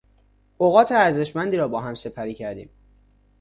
اوقات 0.57 0.91
ارزشمندی 0.91 1.57
را 1.57 1.67
با 1.67 1.81
هم 1.81 1.95
سپری 1.95 2.33
کردیم. 2.33 2.69